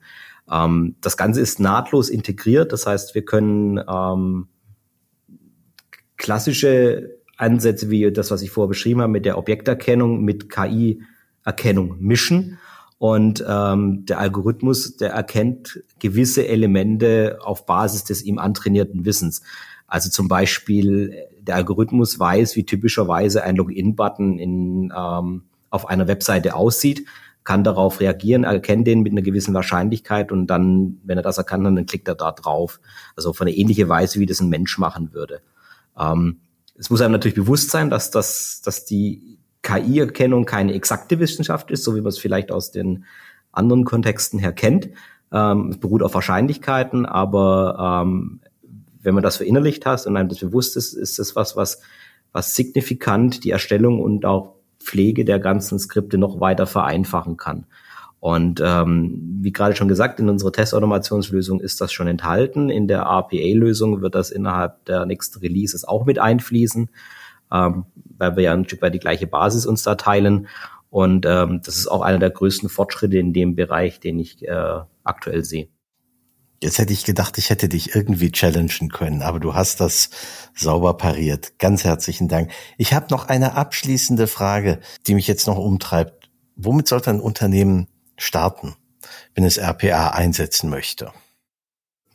Ähm, 0.49 0.95
das 1.01 1.17
Ganze 1.17 1.41
ist 1.41 1.59
nahtlos 1.59 2.09
integriert, 2.09 2.71
das 2.71 2.85
heißt, 2.87 3.15
wir 3.15 3.25
können 3.25 3.79
ähm, 3.87 4.47
klassische 6.17 7.17
Ansätze 7.37 7.89
wie 7.89 8.11
das, 8.11 8.31
was 8.31 8.41
ich 8.41 8.51
vorher 8.51 8.69
beschrieben 8.69 9.01
habe, 9.01 9.11
mit 9.11 9.25
der 9.25 9.37
Objekterkennung, 9.37 10.23
mit 10.23 10.49
KI-Erkennung 10.49 11.97
mischen. 11.99 12.57
Und 12.99 13.45
ähm, 13.47 14.05
der 14.05 14.19
Algorithmus, 14.19 14.97
der 14.97 15.11
erkennt 15.11 15.83
gewisse 15.99 16.47
Elemente 16.47 17.37
auf 17.41 17.67
Basis 17.67 18.03
des 18.03 18.23
ihm 18.23 18.39
antrainierten 18.39 19.05
Wissens. 19.05 19.43
Also 19.85 20.09
zum 20.09 20.27
Beispiel, 20.27 21.13
der 21.39 21.55
Algorithmus 21.55 22.19
weiß, 22.19 22.55
wie 22.55 22.65
typischerweise 22.65 23.43
ein 23.43 23.55
Login-Button 23.55 24.39
in, 24.39 24.93
ähm, 24.97 25.43
auf 25.69 25.87
einer 25.87 26.07
Webseite 26.07 26.55
aussieht, 26.55 27.05
kann 27.43 27.63
darauf 27.63 28.01
reagieren, 28.01 28.43
erkennt 28.43 28.87
den 28.87 29.01
mit 29.01 29.13
einer 29.13 29.21
gewissen 29.21 29.53
Wahrscheinlichkeit 29.53 30.33
und 30.33 30.47
dann, 30.47 30.97
wenn 31.03 31.17
er 31.17 31.23
das 31.23 31.37
erkannt, 31.37 31.65
dann 31.65 31.85
klickt 31.85 32.07
er 32.09 32.15
da 32.15 32.33
drauf. 32.33 32.81
Also 33.15 33.29
auf 33.29 33.39
eine 33.39 33.55
ähnliche 33.55 33.87
Weise, 33.87 34.19
wie 34.19 34.25
das 34.25 34.41
ein 34.41 34.49
Mensch 34.49 34.77
machen 34.77 35.13
würde. 35.13 35.41
Ähm, 35.97 36.41
es 36.77 36.89
muss 36.89 37.01
einem 37.01 37.13
natürlich 37.13 37.35
bewusst 37.35 37.71
sein, 37.71 37.89
dass, 37.89 38.11
das, 38.11 38.61
dass 38.63 38.83
die 38.83 39.39
KI-Erkennung 39.63 40.45
keine 40.45 40.73
exakte 40.73 41.19
Wissenschaft 41.19 41.71
ist, 41.71 41.85
so 41.85 41.95
wie 41.95 42.01
man 42.01 42.09
es 42.09 42.19
vielleicht 42.19 42.51
aus 42.51 42.71
den 42.71 43.05
anderen 43.53 43.85
Kontexten 43.85 44.39
her 44.39 44.51
kennt. 44.51 44.89
Ähm, 45.31 45.69
es 45.69 45.77
beruht 45.77 46.03
auf 46.03 46.13
Wahrscheinlichkeiten, 46.13 47.05
aber 47.05 48.03
ähm, 48.05 48.41
wenn 49.01 49.13
man 49.13 49.23
das 49.23 49.37
verinnerlicht 49.37 49.85
hat 49.85 50.05
und 50.05 50.17
einem 50.17 50.27
das 50.27 50.39
bewusst 50.39 50.75
ist, 50.75 50.93
ist 50.93 51.17
das 51.17 51.35
was, 51.35 51.55
was, 51.55 51.79
was 52.33 52.55
signifikant 52.55 53.45
die 53.45 53.51
Erstellung 53.51 54.01
und 54.01 54.25
auch 54.25 54.56
Pflege 54.87 55.25
der 55.25 55.39
ganzen 55.39 55.77
Skripte 55.79 56.17
noch 56.17 56.39
weiter 56.39 56.65
vereinfachen 56.65 57.35
kann. 57.35 57.65
Und 58.19 58.61
ähm, 58.65 59.37
wie 59.41 59.51
gerade 59.51 59.75
schon 59.75 59.89
gesagt, 59.89 60.19
in 60.19 60.29
unserer 60.29 60.51
Testautomationslösung 60.51 61.59
ist 61.59 61.81
das 61.81 61.91
schon 61.91 62.07
enthalten. 62.07 62.69
In 62.69 62.87
der 62.87 63.01
RPA-Lösung 63.01 64.01
wird 64.01 64.15
das 64.15 64.31
innerhalb 64.31 64.85
der 64.85 65.05
nächsten 65.05 65.39
Releases 65.39 65.83
auch 65.83 66.05
mit 66.05 66.17
einfließen, 66.17 66.89
ähm, 67.51 67.85
weil 68.17 68.35
wir 68.35 68.43
ja 68.43 68.53
ein 68.53 68.65
Stück 68.65 68.81
weit 68.81 68.95
die 68.95 68.99
gleiche 68.99 69.27
Basis 69.27 69.65
uns 69.65 69.83
da 69.83 69.95
teilen. 69.95 70.47
Und 70.89 71.25
ähm, 71.27 71.61
das 71.63 71.77
ist 71.77 71.87
auch 71.87 72.01
einer 72.01 72.17
der 72.17 72.31
größten 72.31 72.69
Fortschritte 72.69 73.17
in 73.17 73.33
dem 73.33 73.55
Bereich, 73.55 73.99
den 73.99 74.17
ich 74.19 74.47
äh, 74.47 74.79
aktuell 75.03 75.43
sehe. 75.43 75.67
Jetzt 76.61 76.79
hätte 76.79 76.93
ich 76.93 77.05
gedacht, 77.05 77.37
ich 77.37 77.51
hätte 77.51 77.69
dich 77.69 77.93
irgendwie 77.93 78.31
challengen 78.31 78.89
können, 78.89 79.21
aber 79.21 79.39
du 79.39 79.53
hast 79.53 79.79
das 79.79 80.09
sauber 80.55 80.95
pariert. 80.95 81.59
Ganz 81.59 81.83
herzlichen 81.83 82.27
Dank. 82.27 82.51
Ich 82.77 82.93
habe 82.93 83.07
noch 83.11 83.27
eine 83.27 83.53
abschließende 83.55 84.25
Frage, 84.25 84.79
die 85.05 85.13
mich 85.13 85.27
jetzt 85.27 85.45
noch 85.45 85.57
umtreibt. 85.57 86.29
Womit 86.55 86.87
sollte 86.87 87.11
ein 87.11 87.19
Unternehmen 87.19 87.87
starten, 88.17 88.75
wenn 89.35 89.43
es 89.43 89.57
RPA 89.59 90.09
einsetzen 90.09 90.71
möchte? 90.71 91.11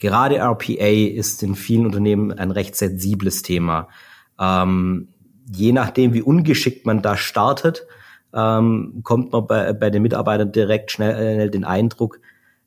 Gerade 0.01 0.39
RPA 0.39 0.89
ist 0.89 1.45
in 1.45 1.55
vielen 1.55 1.87
Unternehmen 1.87 2.33
ein 2.33 2.51
recht 2.51 2.75
sensibles 2.75 3.43
Thema. 3.43 3.89
Ähm, 4.41 5.07
je 5.53 5.71
nachdem, 5.71 6.15
wie 6.15 6.23
ungeschickt 6.23 6.85
man 6.85 7.01
da 7.01 7.17
startet, 7.17 7.87
ähm, 8.35 9.03
kommt 9.05 9.31
man 9.31 9.47
bei, 9.47 9.73
bei 9.73 9.91
den 9.91 10.03
Mitarbeitern 10.03 10.51
direkt 10.51 10.91
schnell 10.91 11.43
äh, 11.45 11.51
den 11.51 11.63
Eindruck, 11.63 12.19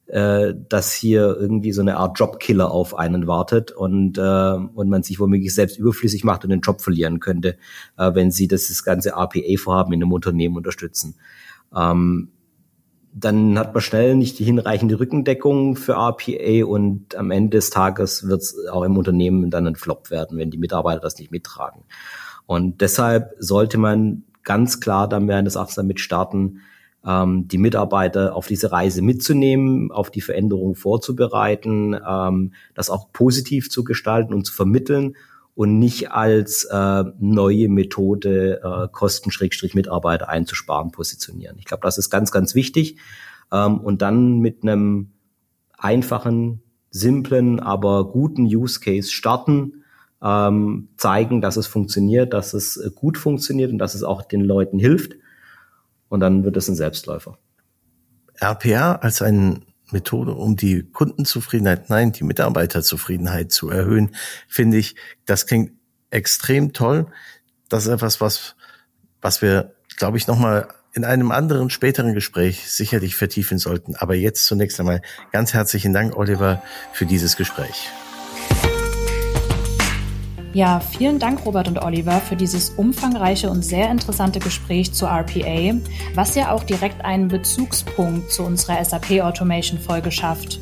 äh, 0.07 0.53
dass 0.69 0.93
hier 0.93 1.35
irgendwie 1.39 1.71
so 1.71 1.81
eine 1.81 1.97
Art 1.97 2.19
Jobkiller 2.19 2.69
auf 2.71 2.95
einen 2.95 3.27
wartet 3.27 3.71
und, 3.71 4.17
äh, 4.17 4.21
und 4.21 4.89
man 4.89 5.03
sich 5.03 5.19
womöglich 5.19 5.53
selbst 5.53 5.79
überflüssig 5.79 6.23
macht 6.23 6.43
und 6.43 6.51
den 6.51 6.61
Job 6.61 6.81
verlieren 6.81 7.19
könnte, 7.19 7.57
äh, 7.97 8.13
wenn 8.13 8.31
sie 8.31 8.47
das, 8.47 8.67
das 8.67 8.83
ganze 8.83 9.11
RPA-Vorhaben 9.11 9.93
in 9.93 10.03
einem 10.03 10.11
Unternehmen 10.11 10.57
unterstützen. 10.57 11.15
Ähm, 11.75 12.29
dann 13.17 13.57
hat 13.57 13.73
man 13.73 13.81
schnell 13.81 14.15
nicht 14.15 14.37
die 14.39 14.43
hinreichende 14.43 14.99
Rückendeckung 14.99 15.77
für 15.77 15.93
RPA 15.93 16.65
und 16.65 17.15
am 17.15 17.31
Ende 17.31 17.57
des 17.57 17.69
Tages 17.69 18.27
wird 18.27 18.41
es 18.41 18.67
auch 18.69 18.83
im 18.83 18.97
Unternehmen 18.97 19.49
dann 19.49 19.65
ein 19.65 19.77
Flop 19.77 20.11
werden, 20.11 20.37
wenn 20.37 20.51
die 20.51 20.57
Mitarbeiter 20.57 20.99
das 20.99 21.17
nicht 21.17 21.31
mittragen. 21.31 21.83
Und 22.45 22.81
deshalb 22.81 23.33
sollte 23.39 23.77
man 23.77 24.23
ganz 24.43 24.81
klar 24.81 25.07
dann 25.07 25.25
meines 25.25 25.55
Erachtens 25.55 25.75
damit 25.75 25.99
starten, 25.99 26.59
ähm, 27.05 27.47
die 27.47 27.57
Mitarbeiter 27.57 28.35
auf 28.35 28.47
diese 28.47 28.71
Reise 28.71 29.01
mitzunehmen, 29.01 29.91
auf 29.91 30.09
die 30.09 30.21
Veränderung 30.21 30.75
vorzubereiten, 30.75 31.95
ähm, 32.07 32.53
das 32.73 32.89
auch 32.89 33.11
positiv 33.13 33.69
zu 33.69 33.83
gestalten 33.83 34.33
und 34.33 34.45
zu 34.45 34.53
vermitteln 34.53 35.15
und 35.55 35.79
nicht 35.79 36.11
als 36.11 36.65
äh, 36.65 37.03
neue 37.19 37.69
Methode 37.69 38.61
äh, 38.61 38.87
Kosten-Mitarbeiter 38.91 40.27
einzusparen 40.27 40.91
positionieren. 40.91 41.57
Ich 41.59 41.65
glaube, 41.65 41.81
das 41.83 41.97
ist 41.97 42.09
ganz, 42.09 42.31
ganz 42.31 42.55
wichtig. 42.55 42.97
Ähm, 43.51 43.79
und 43.79 44.01
dann 44.01 44.39
mit 44.39 44.63
einem 44.63 45.11
einfachen, 45.77 46.61
simplen, 46.89 47.59
aber 47.59 48.11
guten 48.11 48.43
Use 48.43 48.79
Case 48.79 49.11
starten, 49.11 49.83
ähm, 50.21 50.89
zeigen, 50.97 51.41
dass 51.41 51.57
es 51.57 51.67
funktioniert, 51.67 52.33
dass 52.33 52.53
es 52.53 52.77
äh, 52.77 52.89
gut 52.93 53.17
funktioniert 53.17 53.71
und 53.71 53.77
dass 53.77 53.95
es 53.95 54.03
auch 54.03 54.23
den 54.23 54.41
Leuten 54.41 54.79
hilft. 54.79 55.13
Und 56.09 56.19
dann 56.19 56.43
wird 56.43 56.57
es 56.57 56.67
ein 56.67 56.75
Selbstläufer. 56.75 57.37
RPA 58.39 58.95
als 58.95 59.21
eine 59.21 59.61
Methode, 59.91 60.33
um 60.33 60.55
die 60.55 60.83
Kundenzufriedenheit, 60.83 61.89
nein, 61.89 62.11
die 62.11 62.23
Mitarbeiterzufriedenheit 62.23 63.51
zu 63.51 63.69
erhöhen, 63.69 64.15
finde 64.47 64.77
ich, 64.77 64.95
das 65.25 65.45
klingt 65.45 65.71
extrem 66.09 66.73
toll. 66.73 67.07
Das 67.69 67.85
ist 67.85 67.91
etwas, 67.91 68.21
was, 68.21 68.55
was 69.21 69.41
wir, 69.41 69.75
glaube 69.97 70.17
ich, 70.17 70.27
nochmal 70.27 70.67
in 70.93 71.03
einem 71.03 71.31
anderen 71.31 71.69
späteren 71.69 72.13
Gespräch 72.13 72.71
sicherlich 72.71 73.15
vertiefen 73.15 73.57
sollten. 73.57 73.95
Aber 73.95 74.15
jetzt 74.15 74.45
zunächst 74.45 74.79
einmal 74.79 75.01
ganz 75.31 75.53
herzlichen 75.53 75.93
Dank, 75.93 76.15
Oliver, 76.15 76.63
für 76.93 77.05
dieses 77.05 77.35
Gespräch. 77.35 77.89
Ja, 80.55 80.79
vielen 80.79 81.19
Dank, 81.19 81.45
Robert 81.45 81.67
und 81.67 81.83
Oliver, 81.83 82.21
für 82.21 82.37
dieses 82.37 82.69
umfangreiche 82.69 83.49
und 83.49 83.61
sehr 83.61 83.91
interessante 83.91 84.39
Gespräch 84.39 84.93
zu 84.93 85.05
RPA, 85.05 85.73
was 86.13 86.35
ja 86.35 86.51
auch 86.53 86.63
direkt 86.63 87.03
einen 87.03 87.27
Bezugspunkt 87.27 88.31
zu 88.31 88.43
unserer 88.43 88.81
SAP 88.85 89.19
Automation 89.19 89.77
Folge 89.77 90.11
schafft. 90.13 90.59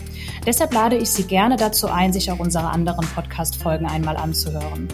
Deshalb 0.48 0.74
lade 0.74 0.98
ich 0.98 1.12
Sie 1.12 1.26
gerne 1.26 1.58
dazu 1.58 1.92
ein, 1.92 2.12
sich 2.12 2.32
auch 2.32 2.40
unsere 2.40 2.72
anderen 2.72 3.06
Podcast-Folgen 3.06 3.86
einmal 3.86 4.18
anzuhören. 4.18 4.88